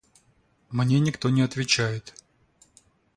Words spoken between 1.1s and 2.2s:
не отвечает.